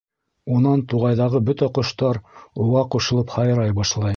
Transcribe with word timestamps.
Унан 0.55 0.81
туғайҙағы 0.93 1.41
бөтә 1.49 1.69
ҡоштар 1.77 2.21
уға 2.65 2.85
ҡушылып 2.97 3.37
һайрай 3.39 3.79
башлай... 3.83 4.09